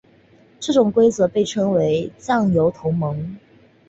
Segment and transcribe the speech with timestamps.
[0.59, 3.37] 这种规则被称为酱油同盟。